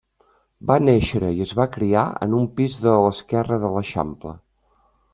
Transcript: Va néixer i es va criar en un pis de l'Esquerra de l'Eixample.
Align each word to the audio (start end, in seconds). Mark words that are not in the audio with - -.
Va 0.71 0.77
néixer 0.85 1.21
i 1.27 1.43
es 1.45 1.51
va 1.59 1.69
criar 1.77 2.07
en 2.27 2.35
un 2.39 2.49
pis 2.57 2.81
de 2.89 2.97
l'Esquerra 3.05 3.63
de 3.67 3.75
l'Eixample. 3.79 4.39